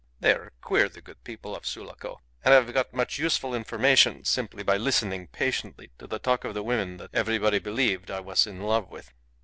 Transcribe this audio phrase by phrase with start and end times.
[0.19, 4.25] They are queer, the good people of Sulaco, and I have got much useful information
[4.25, 8.47] simply by listening patiently to the talk of the women that everybody believed I was
[8.47, 9.13] in love with.